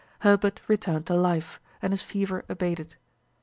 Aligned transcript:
Herbert 0.21 0.61
returned 0.67 1.05
to 1.05 1.13
life, 1.15 1.59
and 1.79 1.93
his 1.93 2.01
fever 2.01 2.43
abated. 2.49 2.95